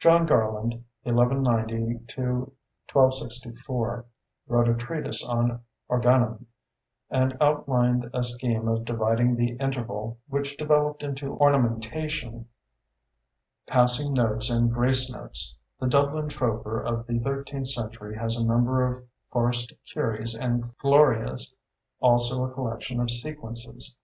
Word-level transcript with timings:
John 0.00 0.26
Garland 0.26 0.82
(1190 1.04 1.98
1264) 2.12 4.04
wrote 4.48 4.68
a 4.68 4.74
treatise 4.74 5.24
on 5.24 5.60
Organum, 5.88 6.46
and 7.08 7.36
outlined 7.40 8.10
a 8.12 8.24
scheme 8.24 8.66
of 8.66 8.84
dividing 8.84 9.36
the 9.36 9.50
interval, 9.58 10.18
which 10.26 10.56
developed 10.56 11.04
into 11.04 11.34
ornamentation, 11.36 12.48
passing 13.64 14.12
notes, 14.12 14.50
and 14.50 14.72
grace 14.72 15.08
notes. 15.12 15.54
The 15.78 15.86
Dublin 15.86 16.26
Troper 16.26 16.84
of 16.84 17.06
the 17.06 17.20
thirteenth 17.20 17.68
century 17.68 18.16
has 18.16 18.36
a 18.36 18.44
number 18.44 18.84
of 18.84 19.06
farced 19.30 19.72
Kyries 19.86 20.36
and 20.36 20.76
Glorias, 20.78 21.54
also 22.00 22.44
a 22.44 22.50
collection 22.52 22.98
of 22.98 23.08
Sequences. 23.08 23.96